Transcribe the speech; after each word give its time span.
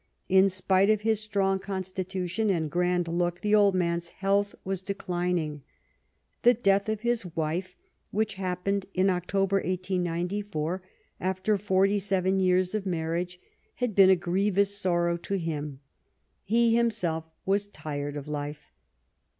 In 0.29 0.49
spite 0.49 0.89
of 0.89 1.01
his 1.01 1.19
strong 1.21 1.59
constitution 1.59 2.49
and 2.49 2.71
grand 2.71 3.07
look, 3.07 3.41
the 3.41 3.53
old 3.53 3.75
man's 3.75 4.07
health 4.07 4.55
was 4.63 4.81
declining. 4.81 5.61
The 6.41 6.55
death 6.55 6.89
of 6.89 7.01
his 7.01 7.23
wife, 7.35 7.77
which 8.09 8.33
happened 8.33 8.87
in 8.95 9.09
1894, 9.09 10.81
after 11.19 11.55
forty 11.59 11.99
seven 11.99 12.39
years 12.39 12.73
of 12.73 12.87
marriage, 12.87 13.39
had 13.75 13.93
been 13.93 14.09
a 14.09 14.15
grievous 14.15 14.75
sorrow 14.75 15.17
to 15.17 15.37
him; 15.37 15.81
he 16.41 16.75
himself 16.75 17.25
was 17.45 17.67
tired 17.67 18.17
of 18.17 18.27
life. 18.27 18.71